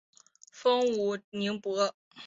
[0.51, 1.93] 封威宁伯。